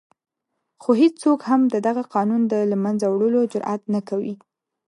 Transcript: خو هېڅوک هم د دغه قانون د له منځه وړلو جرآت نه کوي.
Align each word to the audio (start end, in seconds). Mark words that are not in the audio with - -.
خو 0.81 0.89
هېڅوک 1.01 1.39
هم 1.49 1.61
د 1.73 1.75
دغه 1.87 2.03
قانون 2.13 2.41
د 2.51 2.53
له 2.71 2.77
منځه 2.83 3.05
وړلو 3.09 3.41
جرآت 3.53 3.81
نه 3.93 4.01
کوي. 4.09 4.35